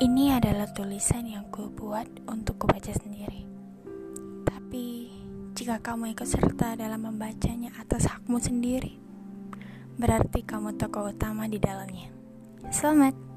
[0.00, 3.44] Ini adalah tulisan yang ku buat untuk kubaca sendiri.
[4.48, 5.12] Tapi,
[5.52, 8.96] jika kamu ikut serta dalam membacanya atas hakmu sendiri,
[10.00, 12.08] berarti kamu tokoh utama di dalamnya.
[12.72, 13.29] Selamat!